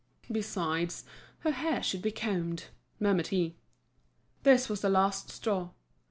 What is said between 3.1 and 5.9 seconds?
he. This was the last straw.